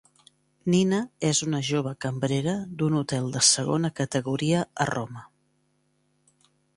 [0.73, 5.23] Nina és una jove cambrera d'un hotel de segona categoria a Roma.